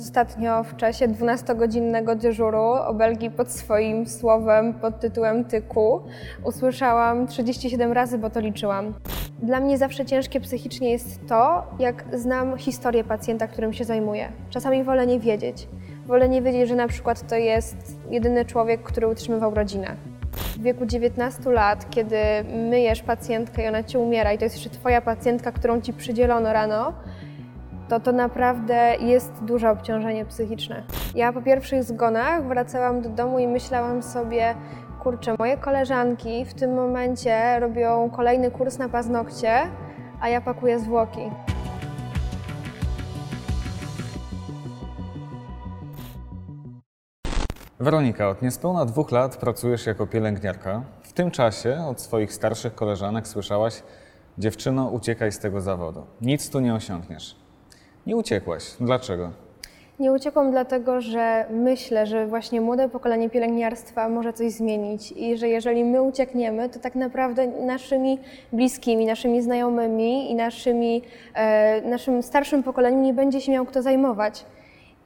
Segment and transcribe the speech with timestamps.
[0.00, 6.02] Ostatnio w czasie 12-godzinnego dyżuru obelgi pod swoim słowem pod tytułem tyku
[6.44, 8.94] usłyszałam 37 razy, bo to liczyłam.
[9.42, 14.32] Dla mnie zawsze ciężkie psychicznie jest to, jak znam historię pacjenta, którym się zajmuję.
[14.50, 15.68] Czasami wolę nie wiedzieć.
[16.06, 17.76] Wolę nie wiedzieć, że na przykład to jest
[18.10, 19.96] jedyny człowiek, który utrzymywał rodzinę.
[20.32, 22.18] W wieku 19 lat, kiedy
[22.70, 26.52] myjesz pacjentkę i ona ci umiera i to jest jeszcze twoja pacjentka, którą ci przydzielono
[26.52, 26.92] rano,
[27.88, 30.82] to to naprawdę jest duże obciążenie psychiczne.
[31.14, 34.54] Ja po pierwszych zgonach wracałam do domu i myślałam sobie,
[35.02, 39.50] kurczę, moje koleżanki w tym momencie robią kolejny kurs na paznokcie,
[40.20, 41.30] a ja pakuję zwłoki.
[47.80, 50.82] Weronika, od niespełna dwóch lat pracujesz jako pielęgniarka.
[51.02, 53.82] W tym czasie od swoich starszych koleżanek słyszałaś:
[54.38, 56.06] Dziewczyno, uciekaj z tego zawodu.
[56.20, 57.45] Nic tu nie osiągniesz.
[58.06, 58.76] Nie uciekłaś.
[58.80, 59.30] Dlaczego?
[59.98, 65.48] Nie uciekłam dlatego, że myślę, że właśnie młode pokolenie pielęgniarstwa może coś zmienić i że
[65.48, 68.18] jeżeli my uciekniemy, to tak naprawdę naszymi
[68.52, 71.02] bliskimi, naszymi znajomymi i naszymi,
[71.34, 74.44] e, naszym starszym pokoleniem nie będzie się miał kto zajmować.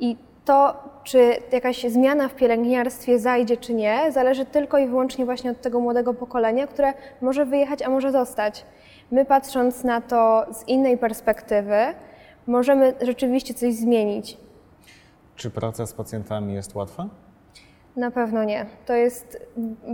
[0.00, 5.50] I to, czy jakaś zmiana w pielęgniarstwie zajdzie, czy nie, zależy tylko i wyłącznie właśnie
[5.50, 8.64] od tego młodego pokolenia, które może wyjechać, a może zostać.
[9.10, 11.76] My patrząc na to z innej perspektywy,
[12.46, 14.36] możemy rzeczywiście coś zmienić.
[15.36, 17.08] Czy praca z pacjentami jest łatwa?
[17.96, 18.66] Na pewno nie.
[18.86, 19.46] To jest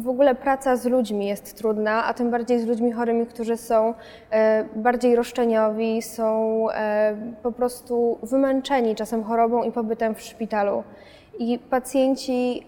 [0.03, 3.95] w ogóle praca z ludźmi jest trudna, a tym bardziej z ludźmi chorymi, którzy są
[4.31, 10.85] e, bardziej roszczeniowi, są e, po prostu wymęczeni czasem chorobą i pobytem w szpitalu.
[11.39, 12.67] I pacjenci,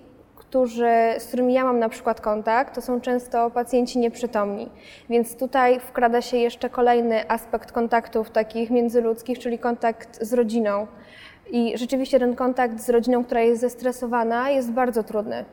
[0.48, 4.68] którzy, z którymi ja mam na przykład kontakt, to są często pacjenci nieprzytomni.
[5.10, 10.86] Więc tutaj wkrada się jeszcze kolejny aspekt kontaktów takich międzyludzkich, czyli kontakt z rodziną.
[11.50, 15.44] I rzeczywiście ten kontakt z rodziną, która jest zestresowana, jest bardzo trudny.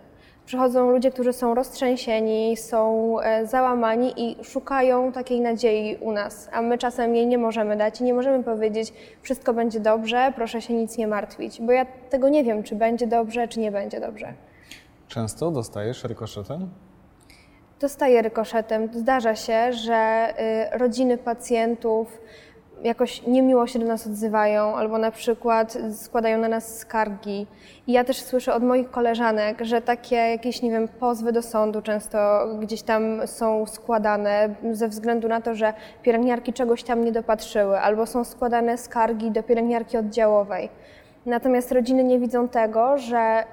[0.45, 6.61] Przychodzą ludzie, którzy są roztrzęsieni, są e, załamani i szukają takiej nadziei u nas, a
[6.61, 10.73] my czasem jej nie możemy dać i nie możemy powiedzieć, wszystko będzie dobrze, proszę się
[10.73, 14.33] nic nie martwić, bo ja tego nie wiem, czy będzie dobrze, czy nie będzie dobrze.
[15.07, 16.69] Często dostajesz rykoszetem?
[17.79, 18.89] Dostaję rykoszetem.
[18.93, 20.33] Zdarza się, że
[20.73, 22.21] y, rodziny pacjentów
[22.83, 27.47] jakoś niemiło się do nas odzywają, albo na przykład składają na nas skargi.
[27.87, 31.81] I ja też słyszę od moich koleżanek, że takie jakieś, nie wiem, pozwy do sądu
[31.81, 35.73] często gdzieś tam są składane ze względu na to, że
[36.03, 40.69] pielęgniarki czegoś tam nie dopatrzyły, albo są składane skargi do pielęgniarki oddziałowej.
[41.25, 43.43] Natomiast rodziny nie widzą tego, że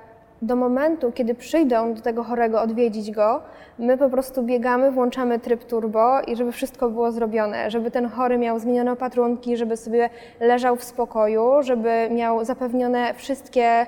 [0.42, 3.40] do momentu, kiedy przyjdą do tego chorego odwiedzić go,
[3.78, 8.38] my po prostu biegamy, włączamy tryb turbo i żeby wszystko było zrobione, żeby ten chory
[8.38, 10.10] miał zmienione opatrunki, żeby sobie
[10.40, 13.86] leżał w spokoju, żeby miał zapewnione wszystkie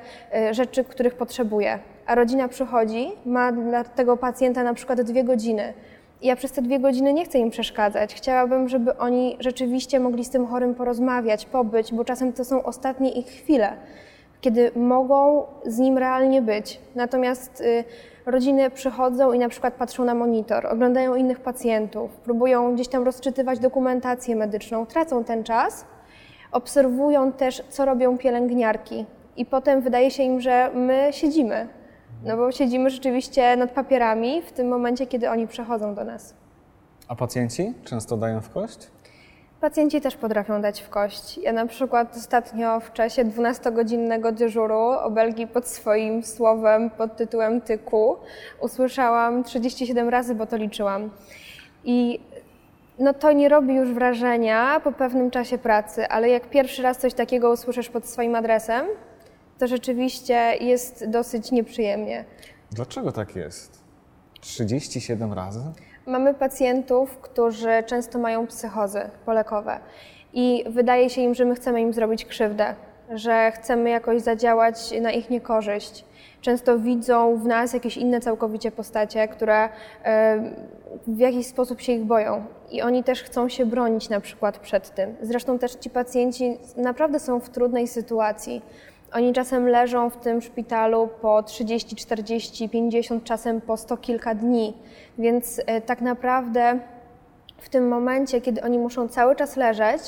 [0.51, 1.79] y, rzeczy, których potrzebuje.
[2.07, 5.73] A rodzina przychodzi, ma dla tego pacjenta na przykład dwie godziny.
[6.23, 8.15] Ja przez te dwie godziny nie chcę im przeszkadzać.
[8.15, 13.11] Chciałabym, żeby oni rzeczywiście mogli z tym chorym porozmawiać, pobyć, bo czasem to są ostatnie
[13.11, 13.73] ich chwile
[14.45, 16.81] kiedy mogą z nim realnie być.
[16.95, 17.85] Natomiast y,
[18.27, 23.59] rodziny przychodzą i na przykład patrzą na monitor, oglądają innych pacjentów, próbują gdzieś tam rozczytywać
[23.59, 25.87] dokumentację medyczną, tracą ten czas,
[26.53, 29.07] obserwują też, co robią pielęgniarki
[29.37, 31.69] i potem wydaje się im, że my siedzimy.
[32.25, 36.35] No bo siedzimy rzeczywiście nad papierami w tym momencie, kiedy oni przechodzą do nas.
[37.09, 38.94] A pacjenci często dają w kość?
[39.61, 41.39] Pacjenci też potrafią dać w kość.
[41.39, 48.17] Ja na przykład ostatnio w czasie 12-godzinnego dyżuru obelgi pod swoim słowem pod tytułem tyku
[48.61, 51.11] usłyszałam 37 razy, bo to liczyłam.
[51.85, 52.21] I
[52.99, 57.15] no to nie robi już wrażenia po pewnym czasie pracy, ale jak pierwszy raz coś
[57.15, 58.87] takiego usłyszysz pod swoim adresem,
[59.59, 62.25] to rzeczywiście jest dosyć nieprzyjemnie.
[62.71, 63.85] Dlaczego tak jest?
[64.41, 65.61] 37 razy?
[66.07, 69.79] Mamy pacjentów, którzy często mają psychozy polekowe
[70.33, 72.75] i wydaje się im, że my chcemy im zrobić krzywdę,
[73.11, 76.05] że chcemy jakoś zadziałać na ich niekorzyść.
[76.41, 79.69] Często widzą w nas jakieś inne całkowicie postacie, które
[81.07, 84.95] w jakiś sposób się ich boją i oni też chcą się bronić na przykład przed
[84.95, 85.17] tym.
[85.23, 88.63] Zresztą też ci pacjenci naprawdę są w trudnej sytuacji
[89.15, 94.75] oni czasem leżą w tym szpitalu po 30, 40, 50, czasem po sto kilka dni,
[95.19, 96.79] więc e, tak naprawdę
[97.59, 100.01] w tym momencie, kiedy oni muszą cały czas leżeć,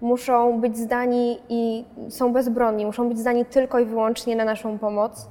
[0.00, 5.28] muszą być zdani i są bezbronni, muszą być zdani tylko i wyłącznie na naszą pomoc,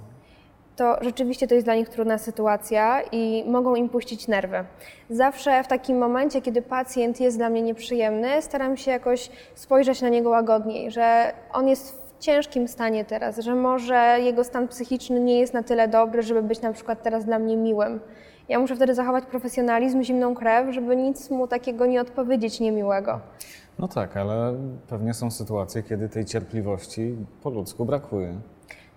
[0.75, 4.65] to rzeczywiście to jest dla nich trudna sytuacja i mogą im puścić nerwy.
[5.09, 10.09] Zawsze w takim momencie, kiedy pacjent jest dla mnie nieprzyjemny, staram się jakoś spojrzeć na
[10.09, 15.39] niego łagodniej, że on jest w ciężkim stanie teraz, że może jego stan psychiczny nie
[15.39, 17.99] jest na tyle dobry, żeby być na przykład teraz dla mnie miłym.
[18.49, 23.19] Ja muszę wtedy zachować profesjonalizm, zimną krew, żeby nic mu takiego nie odpowiedzieć niemiłego.
[23.79, 24.53] No tak, ale
[24.87, 28.33] pewnie są sytuacje, kiedy tej cierpliwości po ludzku brakuje.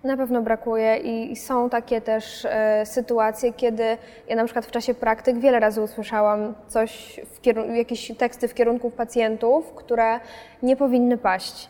[0.03, 4.93] Na pewno brakuje i są takie też e, sytuacje, kiedy ja na przykład w czasie
[4.93, 7.19] praktyk wiele razy usłyszałam coś,
[7.71, 10.19] w jakieś teksty w kierunku pacjentów, które
[10.63, 11.69] nie powinny paść.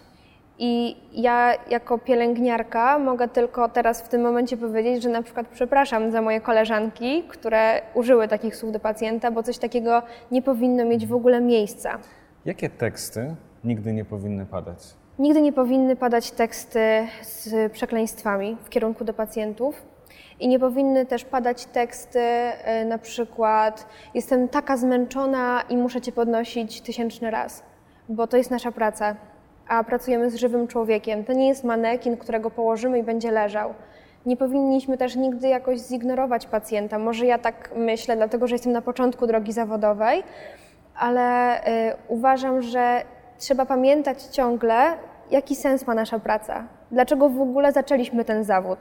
[0.62, 6.12] I ja jako pielęgniarka mogę tylko teraz w tym momencie powiedzieć, że na przykład przepraszam
[6.12, 10.02] za moje koleżanki, które użyły takich słów do pacjenta, bo coś takiego
[10.32, 12.00] nie powinno mieć w ogóle miejsca.
[12.46, 14.78] Jakie teksty nigdy nie powinny padać?
[15.20, 19.86] Nigdy nie powinny padać teksty z przekleństwami w kierunku do pacjentów.
[20.40, 26.12] I nie powinny też padać teksty e, na przykład jestem taka zmęczona i muszę cię
[26.12, 27.64] podnosić tysięczny raz,
[28.10, 29.16] bo to jest nasza praca,
[29.70, 31.24] a pracujemy z żywym człowiekiem.
[31.24, 33.74] To nie jest manekin, którego położymy i będzie leżał.
[34.26, 37.00] Nie powinniśmy też nigdy jakoś zignorować pacjenta.
[37.00, 40.24] Może ja tak myślę, dlatego że jestem na początku drogi zawodowej,
[40.96, 43.02] ale y, uważam, że
[43.38, 44.76] trzeba pamiętać ciągle,
[45.32, 46.68] jaki sens ma nasza praca.
[46.92, 48.80] Dlaczego w ogóle zaczęliśmy ten zawód?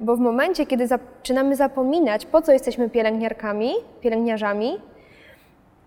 [0.00, 4.80] Bo w momencie, kiedy zaczynamy zapominać, po co jesteśmy pielęgniarkami, pielęgniarzami,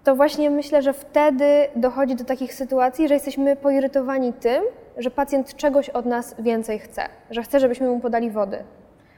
[0.04, 4.64] to właśnie myślę, że wtedy dochodzi do takich sytuacji, że jesteśmy poirytowani tym,
[4.98, 8.64] że pacjent czegoś od nas więcej chce, że chce, żebyśmy mu podali wody.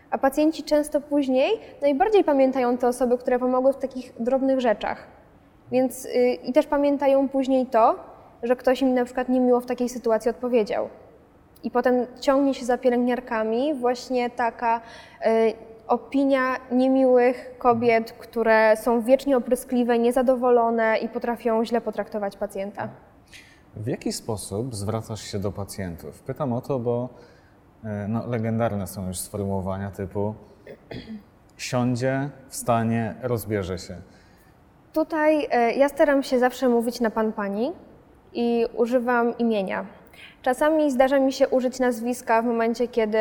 [0.10, 1.52] A pacjenci często później
[1.82, 5.08] najbardziej pamiętają te osoby, które pomogły w takich drobnych rzeczach.
[5.72, 7.96] Więc yy, i też pamiętają później to,
[8.44, 10.90] że ktoś im na przykład niemiło w takiej sytuacji odpowiedział.
[11.64, 14.82] I potem ciągnie się za pielęgniarkami właśnie taka
[15.26, 22.90] y, opinia niemiłych kobiet, które są wiecznie opryskliwe, niezadowolone i potrafią źle potraktować pacjenta.
[23.76, 26.22] W jaki sposób zwracasz się do pacjentów?
[26.22, 27.10] Pytam o to, bo
[27.84, 30.36] y, no, legendarne są już sformułowania typu
[31.58, 33.96] siądzie, wstanie, rozbierze się.
[34.94, 37.72] Tutaj y, ja staram się zawsze mówić na pan, pani
[38.34, 39.86] i używam imienia.
[40.46, 43.18] Czasami zdarza mi się użyć nazwiska w momencie, kiedy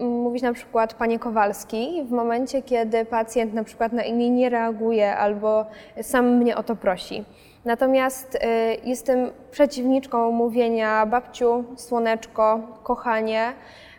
[0.00, 5.16] mówić na przykład panie Kowalski, w momencie, kiedy pacjent na przykład na imię nie reaguje
[5.16, 5.66] albo
[6.02, 7.24] sam mnie o to prosi.
[7.64, 8.38] Natomiast y,
[8.84, 13.52] jestem przeciwniczką mówienia babciu, słoneczko, kochanie,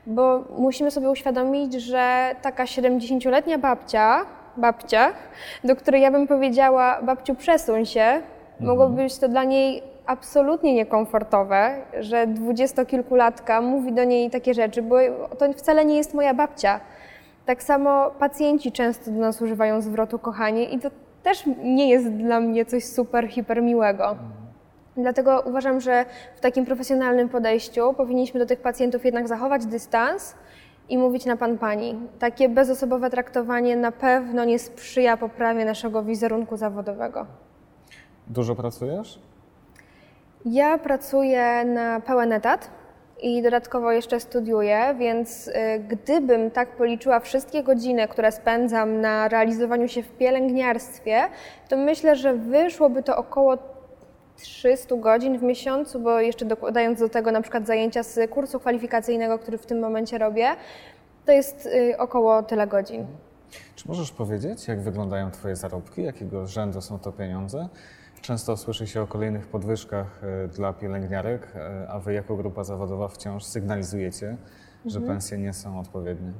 [0.06, 4.26] bo musimy sobie uświadomić, że taka 70-letnia babcia,
[4.58, 5.14] babcia,
[5.64, 8.24] do której ja bym powiedziała babciu przesuń się, mhm.
[8.60, 14.96] mogłoby być to dla niej absolutnie niekomfortowe, że dwudziestokilkulatka mówi do niej takie rzeczy, bo
[15.38, 16.80] to wcale nie jest moja babcia.
[17.46, 20.90] Tak samo pacjenci często do nas używają zwrotu kochanie i to
[21.24, 24.16] też nie jest dla mnie coś super, hiper miłego.
[24.98, 26.06] Dlatego uważam, że
[26.36, 30.36] w takim profesjonalnym podejściu powinniśmy do tych pacjentów jednak zachować dystans
[30.90, 31.96] i mówić na pan pani.
[32.20, 37.26] Takie bezosobowe traktowanie na pewno nie sprzyja poprawie naszego wizerunku zawodowego.
[38.28, 39.20] Dużo pracujesz?
[40.46, 42.70] Ja pracuję na pełen etat
[43.22, 45.54] i dodatkowo jeszcze studiuję, więc y,
[45.88, 51.22] gdybym tak policzyła wszystkie godziny, które spędzam na realizowaniu się w pielęgniarstwie,
[51.70, 53.58] to myślę, że wyszłoby to około
[54.36, 59.40] 300 godzin w miesiącu, bo jeszcze dokładając do tego na przykład zajęcia z kursu kwalifikacyjnego,
[59.40, 60.48] który w tym momencie robię,
[61.26, 63.06] to jest y, około tyle godzin.
[63.76, 67.70] Czy możesz powiedzieć, jak wyglądają Twoje zarobki, jakiego rzędu są to pieniądze?
[68.24, 73.08] Często słyszy się o kolejnych podwyżkach e, dla pielęgniarek, e, a Wy jako grupa zawodowa
[73.08, 74.38] wciąż sygnalizujecie,
[74.86, 75.16] że mhm.
[75.16, 76.32] pensje nie są odpowiednie.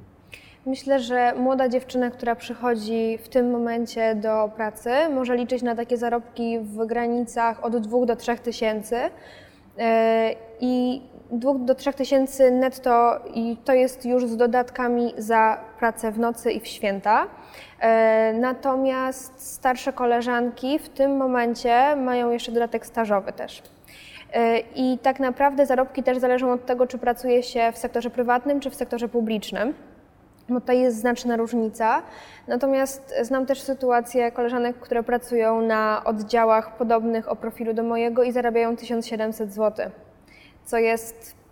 [0.66, 5.98] Myślę, że młoda dziewczyna, która przychodzi w tym momencie do pracy, może liczyć na takie
[5.98, 8.98] zarobki w granicach od 2 do 3 tysięcy.
[9.78, 16.12] E, I 2 do 3 tysięcy netto i to jest już z dodatkami za pracę
[16.12, 17.28] w nocy i w święta.
[17.80, 23.64] E, natomiast starsze koleżanki w tym momencie mają jeszcze dodatek stażowy też.
[24.34, 28.60] E, I tak naprawdę zarobki też zależą od tego, czy pracuje się w sektorze prywatnym,
[28.60, 29.74] czy w sektorze publicznym
[30.50, 32.02] bo tutaj jest znaczna różnica.
[32.48, 38.32] Natomiast znam też sytuacje koleżanek, które pracują na oddziałach podobnych o profilu do mojego i
[38.32, 39.90] zarabiają 1700 zł,
[40.66, 41.43] co jest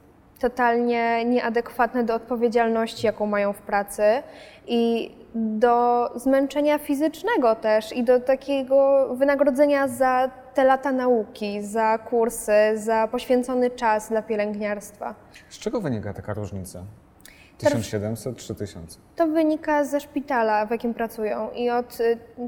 [0.42, 4.04] totalnie nieadekwatne do odpowiedzialności, jaką mają w pracy
[4.68, 12.54] i do zmęczenia fizycznego też i do takiego wynagrodzenia za te lata nauki, za kursy,
[12.76, 15.16] za poświęcony czas dla pielęgniarstwa.
[15.50, 16.84] Z czego wynika taka różnica?
[17.58, 19.00] 1700, 3000?
[19.16, 21.98] To wynika ze szpitala, w jakim pracują i od,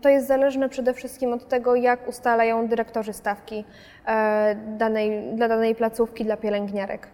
[0.02, 3.66] to jest zależne przede wszystkim od tego, jak ustalają dyrektorzy stawki
[4.06, 7.08] e, danej, dla danej placówki, dla pielęgniarek.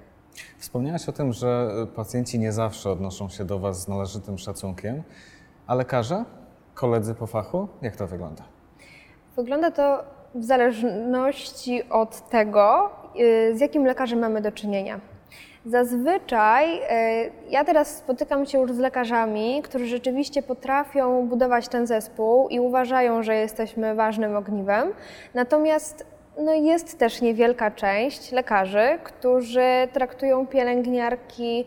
[0.58, 5.04] Wspomniałaś o tym, że pacjenci nie zawsze odnoszą się do Was z należytym szacunkiem,
[5.68, 6.26] a lekarze,
[6.74, 8.44] koledzy po fachu, jak to wygląda?
[9.36, 10.04] Wygląda to
[10.36, 15.00] w zależności od tego, y, z jakim lekarzem mamy do czynienia.
[15.66, 16.82] Zazwyczaj y,
[17.50, 23.24] ja teraz spotykam się już z lekarzami, którzy rzeczywiście potrafią budować ten zespół i uważają,
[23.24, 24.94] że jesteśmy ważnym ogniwem.
[25.34, 26.06] Natomiast
[26.40, 31.66] no jest też niewielka część lekarzy, którzy traktują pielęgniarki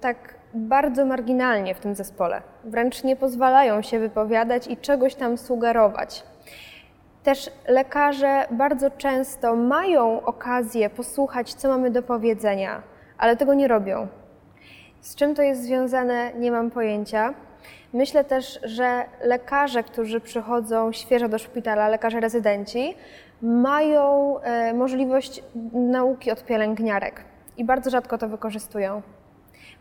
[0.00, 2.42] tak bardzo marginalnie w tym zespole.
[2.64, 6.22] Wręcz nie pozwalają się wypowiadać i czegoś tam sugerować.
[7.22, 12.82] Też lekarze bardzo często mają okazję posłuchać, co mamy do powiedzenia,
[13.18, 14.06] ale tego nie robią.
[15.00, 17.34] Z czym to jest związane, nie mam pojęcia.
[17.92, 22.94] Myślę też, że lekarze, którzy przychodzą świeżo do szpitala, lekarze rezydenci,
[23.42, 25.42] mają e, możliwość
[25.72, 27.24] nauki od pielęgniarek
[27.56, 29.02] i bardzo rzadko to wykorzystują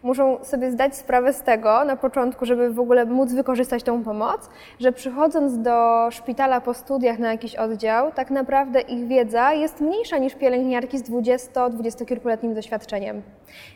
[0.03, 4.49] muszą sobie zdać sprawę z tego na początku, żeby w ogóle móc wykorzystać tą pomoc,
[4.79, 10.17] że przychodząc do szpitala po studiach na jakiś oddział, tak naprawdę ich wiedza jest mniejsza
[10.17, 13.21] niż pielęgniarki z 20-20 kilkuletnim doświadczeniem.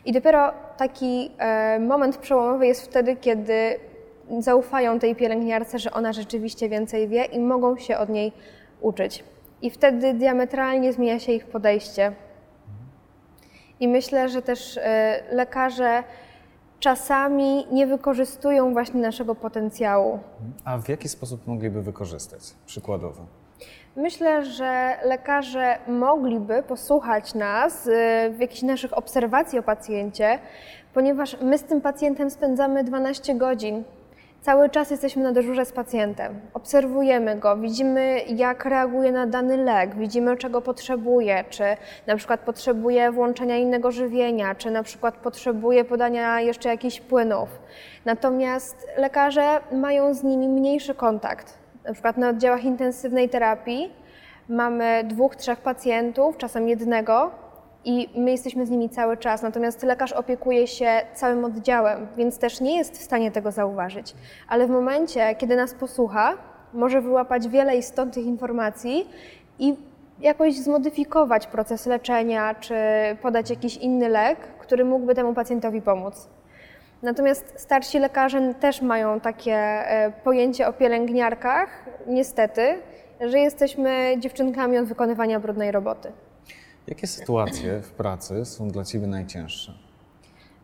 [0.04, 3.78] I dopiero taki e, moment przełomowy jest wtedy, kiedy
[4.38, 8.32] zaufają tej pielęgniarce, że ona rzeczywiście więcej wie i mogą się od niej
[8.80, 9.24] uczyć.
[9.62, 12.12] I wtedy diametralnie zmienia się ich podejście
[13.80, 16.02] i myślę, że też e, lekarze
[16.80, 20.18] czasami nie wykorzystują właśnie naszego potencjału.
[20.64, 23.26] A w jaki sposób mogliby wykorzystać przykładowo?
[23.96, 30.38] Myślę, że lekarze mogliby posłuchać nas e, w jakichś naszych obserwacji o pacjencie,
[30.94, 33.84] ponieważ my z tym pacjentem spędzamy 12 godzin
[34.42, 36.40] Cały czas jesteśmy na dyżurze z pacjentem.
[36.54, 41.64] Obserwujemy go, widzimy jak reaguje na dany lek, widzimy czego potrzebuje, czy
[42.06, 47.48] na przykład potrzebuje włączenia innego żywienia, czy na przykład potrzebuje podania jeszcze jakichś płynów.
[48.04, 51.58] Natomiast lekarze mają z nimi mniejszy kontakt.
[51.84, 53.92] Na przykład na oddziałach intensywnej terapii
[54.48, 57.30] mamy dwóch, trzech pacjentów, czasem jednego,
[57.84, 59.42] i my jesteśmy z nimi cały czas.
[59.42, 64.14] Natomiast lekarz opiekuje się całym oddziałem, więc też nie jest w stanie tego zauważyć.
[64.48, 66.34] Ale w momencie, kiedy nas posłucha,
[66.74, 69.08] może wyłapać wiele istotnych informacji
[69.58, 69.76] i
[70.20, 72.74] jakoś zmodyfikować proces leczenia, czy
[73.22, 76.28] podać jakiś inny lek, który mógłby temu pacjentowi pomóc.
[77.02, 82.78] Natomiast starsi lekarze też mają takie e, pojęcie o pielęgniarkach, niestety,
[83.20, 86.12] że jesteśmy dziewczynkami od wykonywania brudnej roboty.
[86.86, 89.72] Jakie sytuacje w pracy są dla Ciebie najcięższe?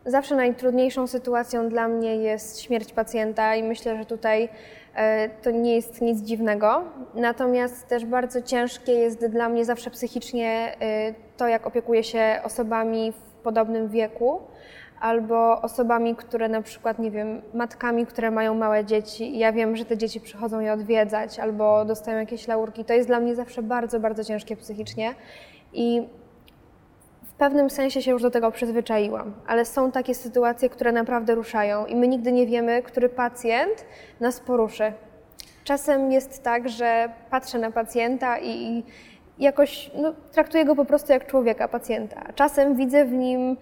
[0.05, 4.49] Zawsze najtrudniejszą sytuacją dla mnie jest śmierć pacjenta i myślę, że tutaj
[4.95, 6.83] e, to nie jest nic dziwnego.
[7.15, 13.11] Natomiast też bardzo ciężkie jest dla mnie zawsze psychicznie e, to, jak opiekuję się osobami
[13.11, 14.41] w podobnym wieku
[14.99, 19.75] albo osobami, które na przykład, nie wiem, matkami, które mają małe dzieci i ja wiem,
[19.75, 22.85] że te dzieci przychodzą je odwiedzać albo dostają jakieś laurki.
[22.85, 25.15] To jest dla mnie zawsze bardzo, bardzo ciężkie psychicznie
[25.73, 26.07] i
[27.23, 31.85] w pewnym sensie się już do tego przyzwyczaiłam, ale są takie sytuacje, które naprawdę ruszają
[31.85, 33.85] i my nigdy nie wiemy, który pacjent
[34.19, 34.93] nas poruszy.
[35.63, 38.83] Czasem jest tak, że patrzę na pacjenta i
[39.39, 42.25] jakoś no, traktuję go po prostu jak człowieka, pacjenta.
[42.35, 43.57] Czasem widzę w nim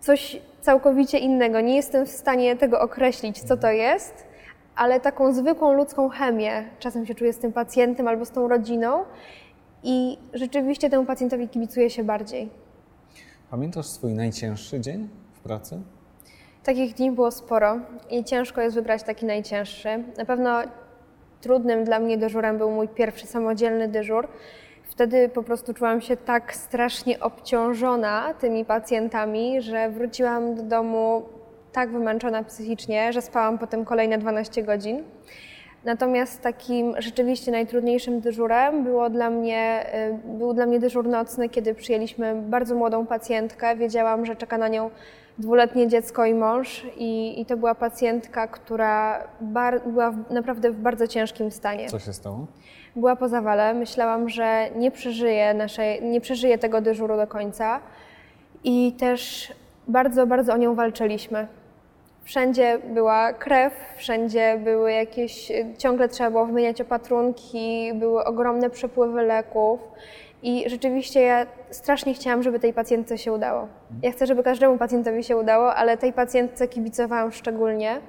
[0.00, 1.60] coś całkowicie innego.
[1.60, 4.24] Nie jestem w stanie tego określić, co to jest,
[4.76, 9.04] ale taką zwykłą ludzką chemię czasem się czuję z tym pacjentem albo z tą rodziną
[9.82, 12.48] i rzeczywiście temu pacjentowi kibicuje się bardziej.
[13.50, 15.80] Pamiętasz swój najcięższy dzień w pracy?
[16.64, 17.78] Takich dni było sporo
[18.10, 20.04] i ciężko jest wybrać taki najcięższy.
[20.18, 20.62] Na pewno
[21.40, 24.28] trudnym dla mnie dyżurem był mój pierwszy samodzielny dyżur.
[25.00, 31.22] Wtedy po prostu czułam się tak strasznie obciążona tymi pacjentami, że wróciłam do domu
[31.72, 35.04] tak wymęczona psychicznie, że spałam potem kolejne 12 godzin.
[35.84, 39.86] Natomiast takim rzeczywiście najtrudniejszym dyżurem było dla mnie,
[40.26, 43.76] y, był dla mnie dyżur nocny, kiedy przyjęliśmy bardzo młodą pacjentkę.
[43.76, 44.90] Wiedziałam, że czeka na nią
[45.40, 50.76] dwuletnie dziecko i mąż i, i to była pacjentka, która bar, była w, naprawdę w
[50.76, 51.88] bardzo ciężkim stanie.
[51.88, 52.46] Co się stało?
[52.96, 53.74] Była po zawale.
[53.74, 57.80] Myślałam, że nie przeżyje, naszej, nie przeżyje tego dyżuru do końca
[58.64, 59.52] i też
[59.88, 61.46] bardzo, bardzo o nią walczyliśmy.
[62.24, 69.80] Wszędzie była krew, wszędzie były jakieś, ciągle trzeba było wymieniać opatrunki, były ogromne przepływy leków.
[70.42, 73.68] I rzeczywiście ja strasznie chciałam, żeby tej pacjentce się udało.
[74.02, 78.00] Ja chcę, żeby każdemu pacjentowi się udało, ale tej pacjentce kibicowałam szczególnie.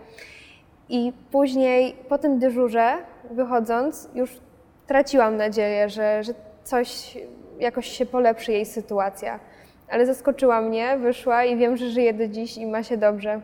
[0.90, 2.98] I później po tym dyżurze,
[3.32, 4.40] wychodząc, już
[4.88, 7.18] traciłam nadzieję, że, że coś
[7.60, 9.40] jakoś się polepszy jej sytuacja.
[9.90, 13.42] ale zaskoczyła mnie, wyszła i wiem, że żyje do dziś i ma się dobrze.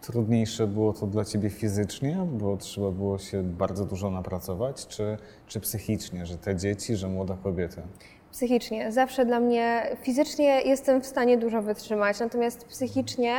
[0.00, 5.60] Trudniejsze było to dla ciebie fizycznie, bo trzeba było się bardzo dużo napracować, czy, czy
[5.60, 7.82] psychicznie, że te dzieci, że młoda kobieta?
[8.32, 8.92] Psychicznie.
[8.92, 13.34] Zawsze dla mnie, fizycznie jestem w stanie dużo wytrzymać, natomiast psychicznie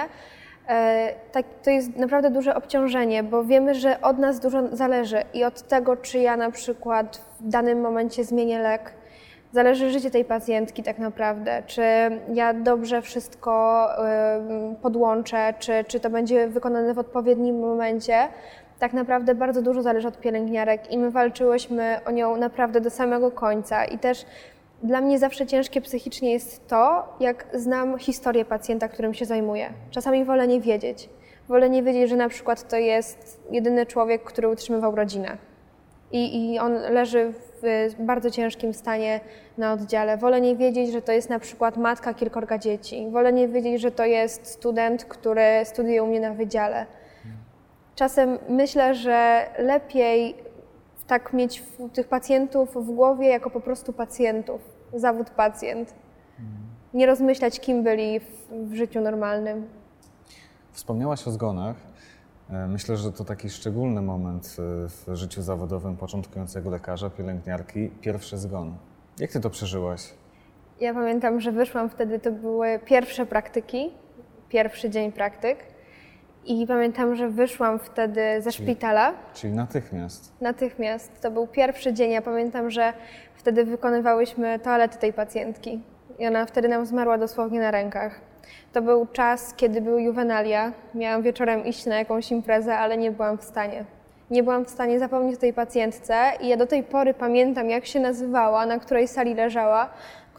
[0.68, 5.44] e, tak, to jest naprawdę duże obciążenie, bo wiemy, że od nas dużo zależy i
[5.44, 8.94] od tego, czy ja na przykład w danym momencie zmienię lek,
[9.52, 11.84] zależy życie tej pacjentki tak naprawdę, czy
[12.34, 13.88] ja dobrze wszystko
[14.82, 18.28] podłączę, czy, czy to będzie wykonane w odpowiednim momencie.
[18.80, 23.32] Tak naprawdę bardzo dużo zależy od pielęgniarek i my walczyłyśmy o nią naprawdę do samego
[23.32, 23.86] końca.
[23.86, 24.26] I też
[24.84, 29.70] dla mnie zawsze ciężkie psychicznie jest to, jak znam historię pacjenta, którym się zajmuję.
[29.92, 31.10] Czasami wolę nie wiedzieć.
[31.48, 35.38] Wolę nie wiedzieć, że na przykład to jest jedyny człowiek, który utrzymywał rodzinę.
[36.12, 39.20] I, i on leży w bardzo ciężkim stanie
[39.58, 40.18] na oddziale.
[40.18, 43.08] Wolę nie wiedzieć, że to jest na przykład matka kilkorga dzieci.
[43.12, 46.86] Wolę nie wiedzieć, że to jest student, który studiuje u mnie na wydziale.
[47.96, 50.36] Czasem myślę, że lepiej
[51.08, 51.64] tak mieć
[51.94, 54.62] tych pacjentów w głowie jako po prostu pacjentów,
[54.96, 55.94] zawód pacjent.
[56.94, 59.68] Nie rozmyślać, kim byli w, w życiu normalnym.
[60.72, 61.76] Wspomniałaś o zgonach.
[62.50, 68.38] E, myślę, że to taki szczególny moment e, w życiu zawodowym początkującego lekarza, pielęgniarki, pierwszy
[68.38, 68.76] zgon.
[69.20, 70.14] Jak ty to przeżyłaś?
[70.80, 73.92] Ja pamiętam, że wyszłam wtedy, to były pierwsze praktyki,
[74.50, 75.73] pierwszy dzień praktyk.
[76.46, 79.14] I pamiętam, że wyszłam wtedy ze czyli, szpitala.
[79.34, 80.32] Czyli natychmiast?
[80.42, 81.22] Natychmiast.
[81.22, 82.12] To był pierwszy dzień.
[82.12, 82.94] Ja pamiętam, że
[83.36, 85.82] wtedy wykonywałyśmy toalety tej pacjentki.
[86.20, 88.22] I ona wtedy nam zmarła dosłownie na rękach.
[88.74, 90.72] To był czas, kiedy były juwenalia.
[90.96, 93.86] Miałam wieczorem iść na jakąś imprezę, ale nie byłam w stanie.
[94.32, 97.86] Nie byłam w stanie zapomnieć o tej pacjentce i ja do tej pory pamiętam, jak
[97.86, 99.90] się nazywała, na której sali leżała,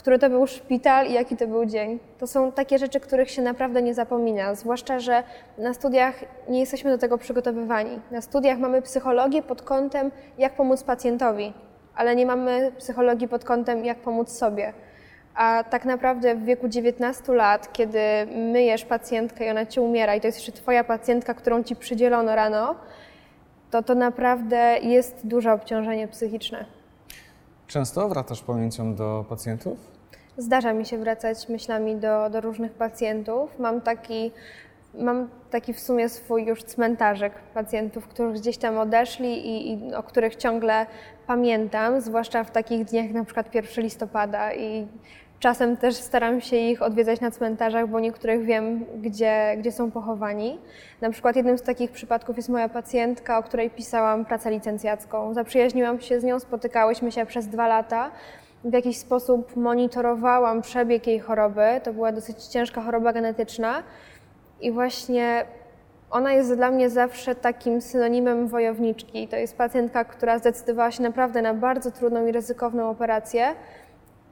[0.05, 1.99] który to był szpital i jaki to był dzień.
[2.19, 5.23] To są takie rzeczy, których się naprawdę nie zapomina, zwłaszcza, że
[5.59, 6.15] na studiach
[6.49, 8.01] nie jesteśmy do tego przygotowywani.
[8.11, 11.53] Na studiach mamy psychologię pod kątem, jak pomóc pacjentowi,
[11.95, 14.73] ale nie mamy psychologii pod kątem, jak pomóc sobie.
[15.35, 18.01] A tak naprawdę w wieku 19 lat, kiedy
[18.53, 22.35] myjesz pacjentkę i ona ci umiera i to jest jeszcze twoja pacjentka, którą ci przydzielono
[22.35, 22.75] rano,
[23.71, 26.65] to to naprawdę jest duże obciążenie psychiczne.
[27.67, 29.94] Często wracasz pamięcią do pacjentów?
[30.39, 33.59] Zdarza mi się wracać myślami do, do różnych pacjentów.
[33.59, 34.33] Mam taki,
[34.95, 40.03] mam taki w sumie swój już cmentarzek pacjentów, którzy gdzieś tam odeszli i, i o
[40.03, 40.87] których ciągle
[41.27, 44.87] pamiętam, zwłaszcza w takich dniach jak na przykład 1 listopada i
[45.45, 50.59] Czasem też staram się ich odwiedzać na cmentarzach, bo niektórych wiem, gdzie, gdzie są pochowani.
[51.01, 55.35] Na przykład jednym z takich przypadków jest moja pacjentka, o której pisałam pracę licencjacką.
[55.35, 58.11] Zaprzyjaźniłam się z nią, spotykałyśmy się przez dwa lata.
[58.65, 61.81] W jakiś sposób monitorowałam przebieg jej choroby.
[61.85, 63.83] To była dosyć ciężka choroba genetyczna.
[64.61, 65.45] I właśnie
[66.11, 69.29] ona jest dla mnie zawsze takim synonimem wojowniczki.
[69.29, 73.55] To jest pacjentka, która zdecydowała się naprawdę na bardzo trudną i ryzykowną operację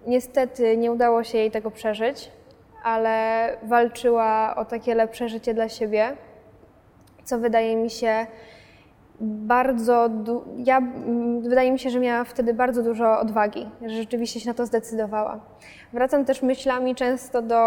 [0.07, 2.31] Niestety nie udało się jej tego przeżyć,
[2.85, 6.17] ale walczyła o takie lepsze życie dla siebie,
[7.25, 8.27] co wydaje mi się
[9.23, 10.11] bardzo.
[10.57, 10.83] Ja,
[11.41, 15.41] wydaje mi się, że miała wtedy bardzo dużo odwagi, że rzeczywiście się na to zdecydowała.
[15.93, 17.63] Wracam też myślami często do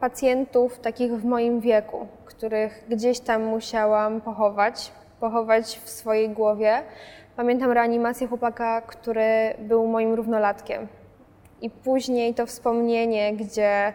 [0.00, 6.82] pacjentów takich w moim wieku, których gdzieś tam musiałam pochować, pochować w swojej głowie.
[7.36, 10.86] Pamiętam reanimację chłopaka, który był moim równolatkiem.
[11.60, 13.92] I później to wspomnienie, gdzie,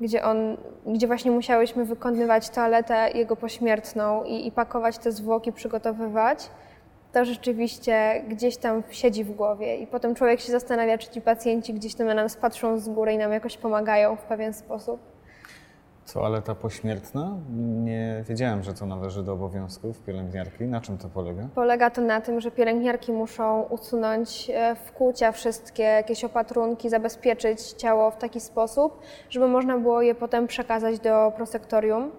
[0.00, 6.50] gdzie, on, gdzie właśnie musiałyśmy wykonywać toaletę jego pośmiertną i, i pakować te zwłoki, przygotowywać,
[7.12, 9.76] to rzeczywiście gdzieś tam siedzi w głowie.
[9.76, 13.12] I potem człowiek się zastanawia, czy ci pacjenci gdzieś tam na nas patrzą z góry
[13.12, 15.13] i nam jakoś pomagają w pewien sposób.
[16.12, 17.36] Toaleta pośmiertna?
[17.84, 20.64] Nie wiedziałem, że to należy do obowiązków pielęgniarki.
[20.64, 21.48] Na czym to polega?
[21.54, 28.10] Polega to na tym, że pielęgniarki muszą usunąć e, wkłucia wszystkie, jakieś opatrunki, zabezpieczyć ciało
[28.10, 32.10] w taki sposób, żeby można było je potem przekazać do prosektorium.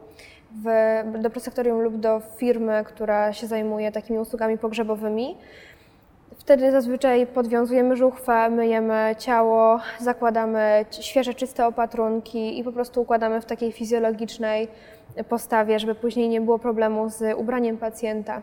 [0.64, 5.38] W, do prosektorium lub do firmy, która się zajmuje takimi usługami pogrzebowymi.
[6.46, 13.46] Wtedy zazwyczaj podwiązujemy żuchwę, myjemy ciało, zakładamy świeże, czyste opatrunki i po prostu układamy w
[13.46, 14.68] takiej fizjologicznej
[15.30, 18.42] postawie, żeby później nie było problemu z ubraniem pacjenta.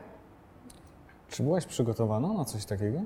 [1.29, 2.99] Czy byłaś przygotowana na coś takiego?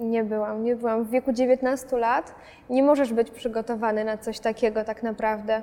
[0.00, 1.04] Nie byłam, nie byłam.
[1.04, 2.34] W wieku 19 lat
[2.70, 5.62] nie możesz być przygotowany na coś takiego tak naprawdę.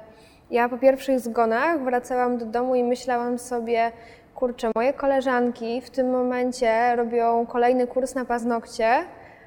[0.52, 3.92] Ja po pierwszych zgonach wracałam do domu i myślałam sobie,
[4.36, 8.90] kurczę, moje koleżanki w tym momencie robią kolejny kurs na paznokcie,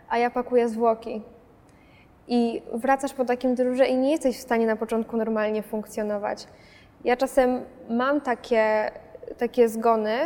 [0.08, 1.22] a ja pakuję zwłoki.
[2.28, 6.46] I wracasz po takim dyżurze i nie jesteś w stanie na początku normalnie funkcjonować.
[7.04, 8.90] Ja czasem mam takie,
[9.38, 10.18] takie zgony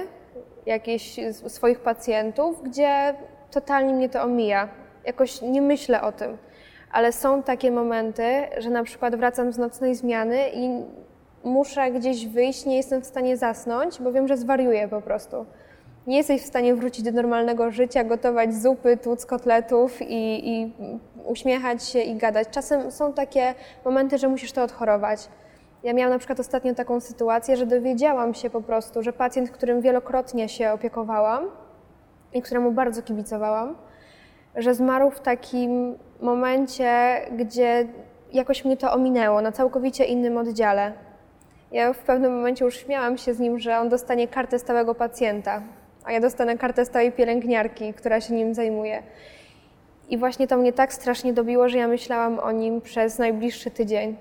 [0.67, 3.15] jakieś swoich pacjentów, gdzie
[3.51, 4.69] totalnie mnie to omija.
[5.05, 6.39] Jakoś nie myślę o tym.
[6.93, 8.25] Ale są takie momenty,
[8.59, 10.85] że na przykład wracam z nocnej zmiany i
[11.45, 15.47] muszę gdzieś wyjść, nie jestem w stanie zasnąć, bo wiem, że zwariuję po prostu.
[16.07, 20.73] Nie jesteś w stanie wrócić do normalnego życia, gotować zupy, tłuc kotletów i, i
[21.27, 22.49] uśmiechać się i gadać.
[22.51, 25.29] Czasem są takie momenty, że musisz to odchorować.
[25.83, 29.81] Ja miałam na przykład ostatnio taką sytuację, że dowiedziałam się po prostu, że pacjent, którym
[29.81, 31.45] wielokrotnie się opiekowałam
[32.33, 33.77] i któremu bardzo kibicowałam,
[34.57, 37.87] że zmarł w takim momencie, gdzie
[38.33, 40.93] jakoś mnie to ominęło na całkowicie innym oddziale.
[41.73, 45.63] Ja w pewnym momencie już śmiałam się z nim, że on dostanie kartę stałego pacjenta,
[46.05, 49.03] a ja dostanę kartę stałej pielęgniarki, która się nim zajmuje.
[50.09, 54.17] I właśnie to mnie tak strasznie dobiło, że ja myślałam o nim przez najbliższy tydzień.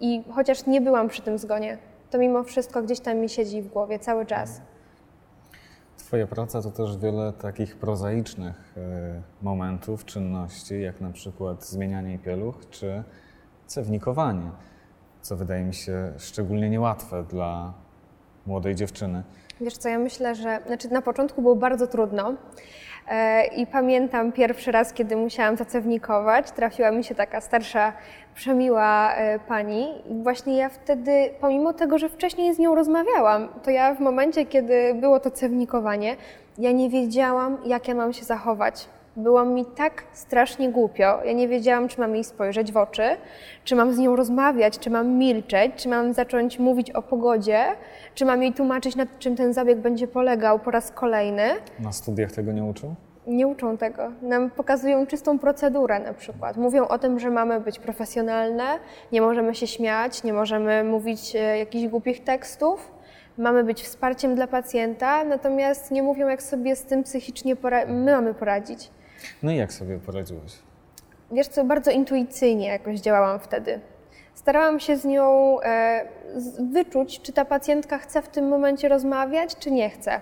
[0.00, 1.78] I chociaż nie byłam przy tym zgonie,
[2.10, 4.60] to mimo wszystko gdzieś tam mi siedzi w głowie cały czas.
[5.96, 12.68] Twoja praca to też wiele takich prozaicznych e, momentów, czynności, jak na przykład zmienianie pieluch
[12.70, 13.02] czy
[13.66, 14.50] cewnikowanie,
[15.26, 17.72] co wydaje mi się szczególnie niełatwe dla
[18.46, 19.22] młodej dziewczyny.
[19.60, 22.34] Wiesz co, ja myślę, że znaczy na początku było bardzo trudno.
[23.08, 27.92] E, I pamiętam pierwszy raz, kiedy musiałam zacewnikować, trafiła mi się taka starsza,
[28.34, 29.86] przemiła e, pani.
[30.10, 34.46] I właśnie ja wtedy, pomimo tego, że wcześniej z nią rozmawiałam, to ja w momencie,
[34.46, 36.16] kiedy było to cewnikowanie,
[36.58, 38.88] ja nie wiedziałam, jak ja mam się zachować.
[39.16, 41.24] Było mi tak strasznie głupio.
[41.24, 43.02] Ja nie wiedziałam, czy mam jej spojrzeć w oczy,
[43.64, 47.64] czy mam z nią rozmawiać, czy mam milczeć, czy mam zacząć mówić o pogodzie,
[48.14, 51.42] czy mam jej tłumaczyć, nad czym ten zabieg będzie polegał po raz kolejny.
[51.78, 52.94] Na studiach tego nie uczą?
[53.26, 54.12] Nie uczą tego.
[54.22, 56.56] Nam pokazują czystą procedurę na przykład.
[56.56, 58.64] Mówią o tym, że mamy być profesjonalne,
[59.12, 62.90] nie możemy się śmiać, nie możemy mówić e, jakichś głupich tekstów,
[63.38, 67.56] mamy być wsparciem dla pacjenta, natomiast nie mówią, jak sobie z tym psychicznie
[67.88, 68.90] my mamy poradzić.
[69.42, 70.52] No i jak sobie poradziłeś?
[71.32, 73.80] Wiesz co, bardzo intuicyjnie jakoś działałam wtedy.
[74.34, 76.08] Starałam się z nią e,
[76.72, 80.20] wyczuć, czy ta pacjentka chce w tym momencie rozmawiać, czy nie chce.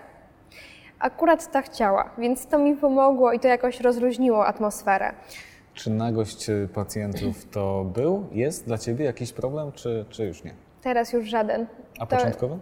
[0.99, 5.13] Akurat ta chciała, więc to mi pomogło i to jakoś rozluźniło atmosferę.
[5.75, 10.55] Czy nagość pacjentów to był, jest dla Ciebie jakiś problem, czy, czy już nie?
[10.83, 11.67] Teraz już żaden.
[11.99, 12.59] A początkowo?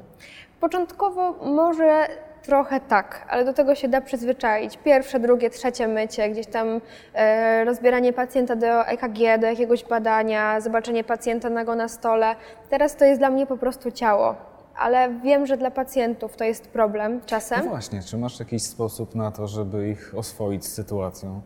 [0.61, 2.07] Początkowo może
[2.43, 4.77] Trochę tak, ale do tego się da przyzwyczaić.
[4.77, 6.81] Pierwsze, drugie, trzecie mycie, gdzieś tam
[7.15, 12.37] e, rozbieranie pacjenta do EKG, do jakiegoś badania, zobaczenie pacjenta nago na stole.
[12.71, 14.35] Teraz to jest dla mnie po prostu ciało,
[14.77, 17.61] ale wiem, że dla pacjentów to jest problem czasem.
[17.65, 21.41] No właśnie, czy masz jakiś sposób na to, żeby ich oswoić z sytuacją?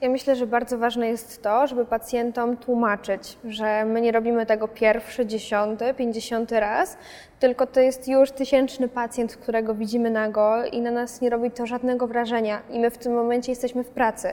[0.00, 4.68] Ja myślę, że bardzo ważne jest to, żeby pacjentom tłumaczyć, że my nie robimy tego
[4.68, 6.98] pierwszy, dziesiąty, pięćdziesiąty raz,
[7.40, 11.66] tylko to jest już tysięczny pacjent, którego widzimy nago i na nas nie robi to
[11.66, 12.62] żadnego wrażenia.
[12.70, 14.28] I my w tym momencie jesteśmy w pracy.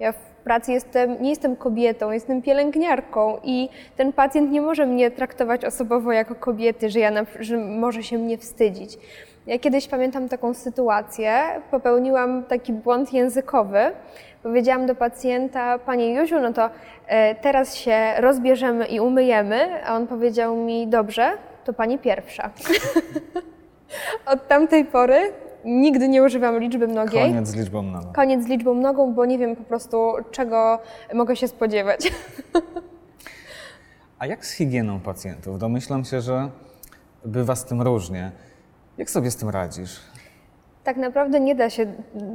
[0.00, 5.10] Ja w pracy jestem, nie jestem kobietą, jestem pielęgniarką i ten pacjent nie może mnie
[5.10, 8.98] traktować osobowo jako kobiety, że, ja że może się mnie wstydzić.
[9.46, 13.92] Ja kiedyś pamiętam taką sytuację, popełniłam taki błąd językowy.
[14.42, 16.70] Powiedziałam do pacjenta, Panie Józiu, no to
[17.06, 21.30] e, teraz się rozbierzemy i umyjemy, a on powiedział mi, dobrze,
[21.64, 22.50] to Pani pierwsza.
[24.32, 25.32] Od tamtej pory
[25.64, 27.22] nigdy nie używam liczby mnogiej.
[27.22, 28.12] Koniec z liczbą mnogą.
[28.12, 30.78] Koniec z liczbą mnogą, bo nie wiem po prostu, czego
[31.14, 32.00] mogę się spodziewać.
[34.18, 35.58] A jak z higieną pacjentów?
[35.58, 36.50] Domyślam się, że
[37.24, 38.32] bywa z tym różnie.
[38.98, 40.00] Jak sobie z tym radzisz?
[40.84, 41.86] Tak naprawdę nie da się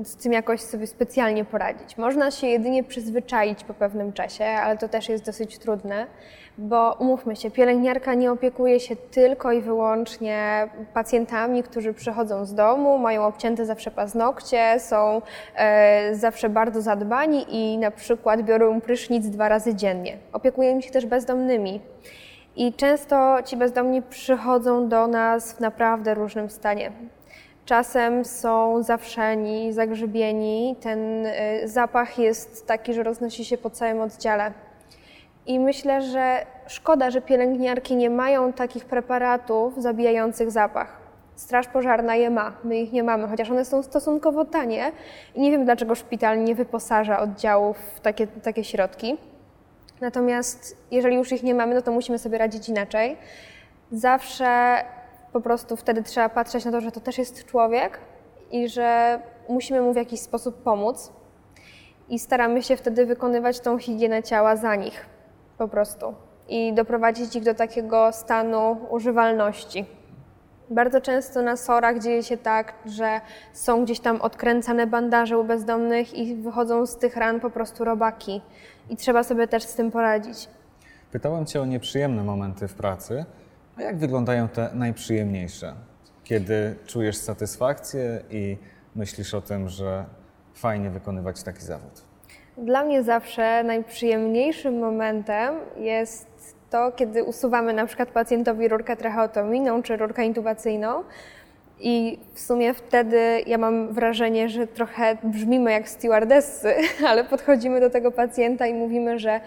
[0.04, 1.98] z tym jakoś sobie specjalnie poradzić.
[1.98, 6.08] Można się jedynie przyzwyczaić po pewnym czasie, ale to też jest dosyć trudne,
[6.58, 12.98] bo umówmy się, pielęgniarka nie opiekuje się tylko i wyłącznie pacjentami, którzy przychodzą z domu,
[12.98, 15.22] mają obcięte zawsze paznokcie, są
[15.56, 20.18] e, zawsze bardzo zadbani i na przykład biorą prysznic dwa razy dziennie.
[20.34, 21.82] Opiekujemy się też bezdomnymi.
[22.56, 26.92] I często ci bezdomni przychodzą do nas w naprawdę różnym stanie.
[27.66, 30.76] Czasem są zawszeni, zagrzybieni.
[30.82, 31.32] Ten y,
[31.66, 34.52] zapach jest taki, że roznosi się po całym oddziale.
[35.46, 40.98] I myślę, że szkoda, że pielęgniarki nie mają takich preparatów zabijających zapach.
[41.36, 44.92] Straż pożarna je ma, my ich nie mamy, chociaż one są stosunkowo tanie
[45.36, 49.18] i nie wiem, dlaczego szpital nie wyposaża oddziałów w takie, takie środki.
[50.02, 53.18] Natomiast jeżeli już ich nie mamy, no to musimy sobie radzić inaczej.
[53.92, 54.78] Zawsze
[55.34, 58.00] po prostu wtedy trzeba patrzeć na to, że to też jest człowiek
[58.52, 59.20] i że
[59.50, 61.12] musimy mu w jakiś sposób pomóc.
[62.10, 65.06] i staramy się wtedy wykonywać tą higienę ciała za nich
[65.58, 66.14] po prostu
[66.50, 69.86] i doprowadzić ich do takiego stanu używalności.
[70.70, 73.22] Bardzo często na sorach dzieje się tak, że
[73.54, 78.42] są gdzieś tam odkręcane bandaże u bezdomnych i wychodzą z tych ran po prostu robaki.
[78.90, 80.50] I trzeba sobie też z tym poradzić.
[81.12, 83.26] Pytałem Cię o nieprzyjemne momenty w pracy,
[83.78, 85.74] a jak wyglądają te najprzyjemniejsze?
[86.24, 88.58] Kiedy czujesz satysfakcję i
[88.96, 90.06] myślisz o tym, że
[90.54, 92.02] fajnie wykonywać taki zawód?
[92.58, 99.98] Dla mnie zawsze najprzyjemniejszym momentem jest to, kiedy usuwamy na przykład pacjentowi rurkę tracheotominą czy
[99.98, 101.04] rurkę intubacyjną.
[101.80, 106.74] I w sumie wtedy ja mam wrażenie, że trochę brzmimy jak stewardessy,
[107.10, 109.42] ale podchodzimy do tego pacjenta i mówimy, że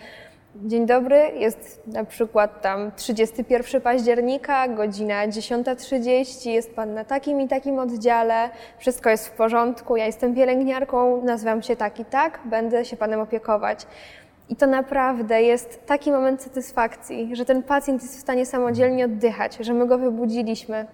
[0.64, 7.48] Dzień dobry, jest na przykład tam 31 października, godzina 10.30, jest Pan na takim i
[7.48, 12.84] takim oddziale, wszystko jest w porządku, ja jestem pielęgniarką, nazywam się tak i tak, będę
[12.84, 13.86] się Panem opiekować.
[14.48, 19.56] I to naprawdę jest taki moment satysfakcji, że ten pacjent jest w stanie samodzielnie oddychać,
[19.60, 20.86] że my go wybudziliśmy,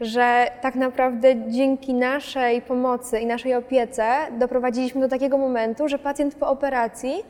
[0.00, 4.06] że tak naprawdę dzięki naszej pomocy i naszej opiece
[4.38, 7.24] doprowadziliśmy do takiego momentu, że pacjent po operacji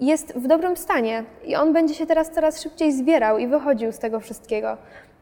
[0.00, 3.98] jest w dobrym stanie i on będzie się teraz coraz szybciej zbierał i wychodził z
[3.98, 4.76] tego wszystkiego.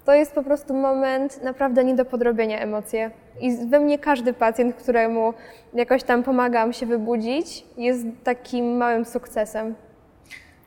[0.04, 3.11] To jest po prostu moment naprawdę nie do podrobienia emocje.
[3.40, 5.35] I we mnie każdy pacjent, któremu
[5.74, 9.74] jakoś tam pomagam się wybudzić, jest takim małym sukcesem.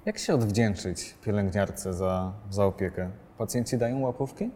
[0.05, 3.09] Jak się odwdzięczyć pielęgniarce za, za opiekę?
[3.37, 4.49] Pacjenci dają łapówki?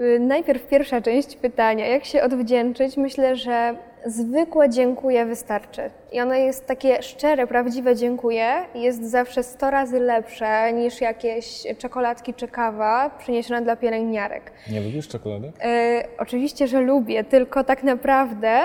[0.00, 2.96] Y, najpierw pierwsza część pytania, jak się odwdzięczyć?
[2.96, 5.90] Myślę, że zwykłe dziękuję wystarczy.
[6.12, 8.54] I ono jest takie szczere, prawdziwe dziękuję.
[8.74, 14.52] Jest zawsze 100 razy lepsze niż jakieś czekoladki czy kawa przyniesiona dla pielęgniarek.
[14.70, 15.50] Nie lubisz czekoladek?
[15.64, 18.58] Y, oczywiście, że lubię, tylko tak naprawdę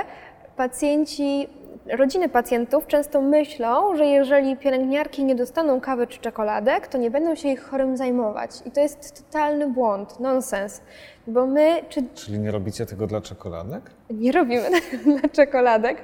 [0.56, 1.48] pacjenci
[1.86, 7.36] rodziny pacjentów często myślą, że jeżeli pielęgniarki nie dostaną kawy czy czekoladek, to nie będą
[7.36, 8.52] się ich chorym zajmować.
[8.66, 10.82] I to jest totalny błąd, nonsens.
[11.28, 13.92] Bo my, czy Czyli nie robicie tego dla czekoladek?
[14.10, 15.98] nie robimy tego dla czekoladek,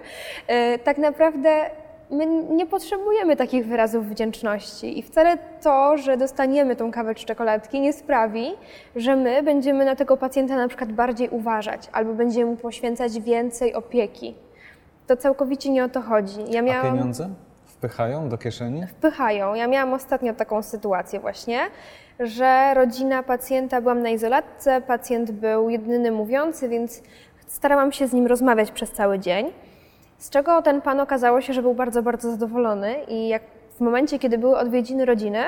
[0.48, 1.50] e, tak naprawdę
[2.12, 7.80] my nie potrzebujemy takich wyrazów wdzięczności i wcale to, że dostaniemy tą kawę czy czekoladki
[7.80, 8.52] nie sprawi,
[8.96, 13.74] że my będziemy na tego pacjenta na przykład bardziej uważać albo będziemy mu poświęcać więcej
[13.74, 14.36] opieki.
[15.08, 16.40] To całkowicie nie o to chodzi.
[16.50, 17.30] Ja A miałam pieniądze
[17.66, 18.88] wpychają do kieszeni?
[18.88, 19.54] wpychają.
[19.54, 21.60] Ja miałam ostatnio taką sytuację właśnie,
[22.20, 27.04] że rodzina pacjenta, byłam na izolatce, pacjent był jedyny mówiący, więc
[27.48, 29.52] starałam się z nim rozmawiać przez cały dzień.
[30.18, 33.42] Z czego ten pan okazało się, że był bardzo, bardzo zadowolony i jak
[33.78, 35.40] w momencie, kiedy były odwiedziny rodziny,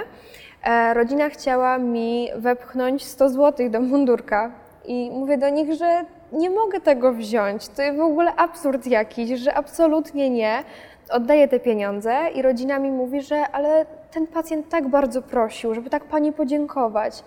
[0.63, 4.51] e, rodzina chciała mi wepchnąć 100 zł do mundurka
[4.85, 7.67] i mówię do nich, że nie mogę tego wziąć.
[7.67, 10.63] To jest w ogóle absurd jakiś, że absolutnie nie.
[11.09, 15.89] Oddaję te pieniądze i rodzina mi mówi, że ale ten pacjent tak bardzo prosił, żeby
[15.89, 17.23] tak pani podziękować.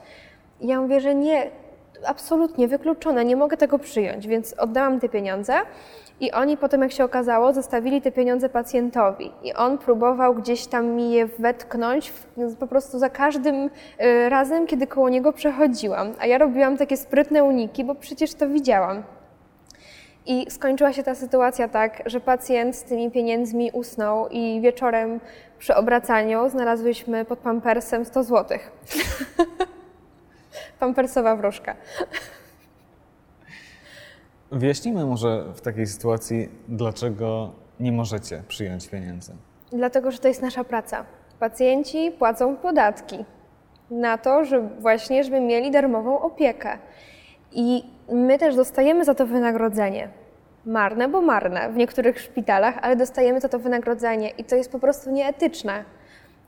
[0.60, 1.50] I ja mówię, że nie,
[2.06, 5.54] absolutnie wykluczone, nie mogę tego przyjąć, więc oddałam te pieniądze.
[6.22, 9.32] I oni potem, jak się okazało, zostawili te pieniądze pacjentowi.
[9.42, 12.12] I on próbował gdzieś tam mi je wetknąć
[12.60, 16.12] po prostu za każdym y, razem, kiedy koło niego przechodziłam.
[16.20, 19.02] A ja robiłam takie sprytne uniki, bo przecież to widziałam.
[20.26, 25.20] I skończyła się ta sytuacja tak, że pacjent z tymi pieniędzmi usnął i wieczorem
[25.58, 28.58] przy obracaniu znalazłyśmy pod pampersem 100 zł.
[30.80, 31.76] Pampersowa wróżka.
[34.52, 39.32] Wyjaśnijmy może w takiej sytuacji, dlaczego nie możecie przyjąć pieniędzy.
[39.72, 41.04] Dlatego, że to jest nasza praca.
[41.40, 43.24] Pacjenci płacą podatki
[43.90, 46.78] na to, że właśnie, żeby mieli darmową opiekę.
[47.52, 50.08] I my też dostajemy za to wynagrodzenie.
[50.66, 54.78] Marne, bo marne w niektórych szpitalach, ale dostajemy za to wynagrodzenie i to jest po
[54.78, 55.84] prostu nieetyczne.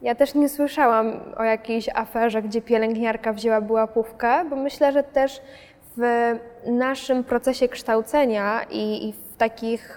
[0.02, 5.42] Ja też nie słyszałam o jakiejś aferze, gdzie pielęgniarka wzięła łapówkę, bo myślę, że też
[5.96, 6.34] w
[6.66, 9.96] naszym procesie kształcenia i, i w, takich,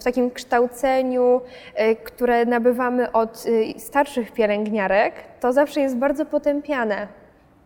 [0.00, 1.40] w takim kształceniu,
[1.80, 7.08] y, które nabywamy od y, starszych pielęgniarek, to zawsze jest bardzo potępiane.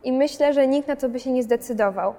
[0.05, 2.15] I myślę, że nikt na to by się nie zdecydował.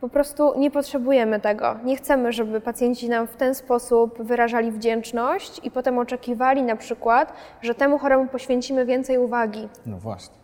[0.00, 1.76] Po prostu nie potrzebujemy tego.
[1.84, 7.32] Nie chcemy, żeby pacjenci nam w ten sposób wyrażali wdzięczność i potem oczekiwali na przykład,
[7.62, 9.68] że temu choremu poświęcimy więcej uwagi.
[9.86, 10.41] No właśnie.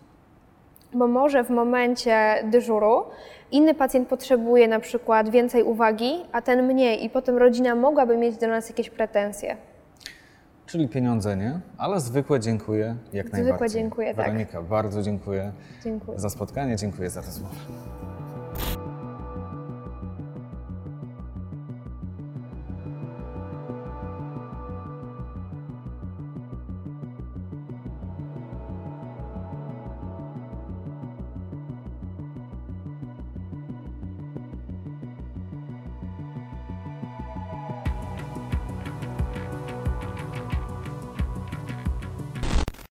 [0.95, 3.05] Bo może w momencie dyżuru
[3.53, 8.37] inny pacjent potrzebuje na przykład więcej uwagi, a ten mniej i potem rodzina mogłaby mieć
[8.37, 9.57] do nas jakieś pretensje.
[10.67, 13.81] Czyli pieniądze nie, ale zwykłe dziękuję jak Zwykłe najbardziej.
[13.83, 14.27] dziękuję, tak.
[14.27, 15.53] Weronika, bardzo dziękuję
[15.85, 16.19] Dziękuję.
[16.19, 17.55] za spotkanie, dziękuję za rozmowę.